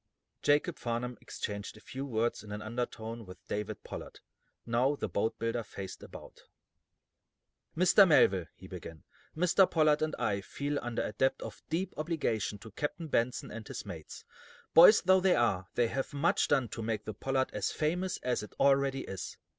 [0.41, 4.19] Jacob Farnum exchanged a few words in an undertone with David Pollard.
[4.65, 6.41] Now, the boat builder faced about.
[7.77, 8.07] "Mr.
[8.07, 9.03] Melville," he began,
[9.37, 9.69] "Mr.
[9.69, 13.85] Pollard and I feel under a debt of deep obligation to Captain Benson and his
[13.85, 14.25] mates.
[14.73, 18.41] Boys though they are, they have done much to make the 'Pollard' as famous as
[18.41, 19.37] it already is.